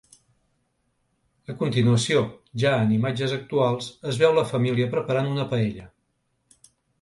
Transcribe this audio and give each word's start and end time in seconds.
A 1.53 1.55
continuació, 1.59 2.23
ja 2.63 2.71
en 2.85 2.95
imatges 2.95 3.35
actuals, 3.37 3.91
es 4.13 4.19
veu 4.23 4.35
la 4.39 4.45
família 4.55 4.89
preparant 4.97 5.31
una 5.35 5.47
paella. 5.53 5.87